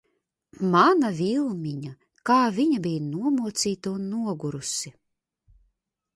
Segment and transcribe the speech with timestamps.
[0.75, 1.91] Mana Vilmiņa,
[2.31, 4.95] kā viņa bija nomocīta un nogurusi.